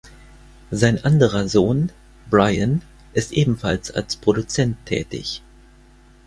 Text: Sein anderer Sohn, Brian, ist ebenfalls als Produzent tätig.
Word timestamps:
Sein 0.71 1.05
anderer 1.05 1.47
Sohn, 1.47 1.91
Brian, 2.31 2.81
ist 3.13 3.33
ebenfalls 3.33 3.91
als 3.91 4.15
Produzent 4.15 4.83
tätig. 4.87 5.43